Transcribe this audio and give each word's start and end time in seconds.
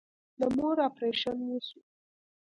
د 0.39 0.41
مور 0.55 0.77
اپريشن 0.87 1.37
وسو. 1.47 1.79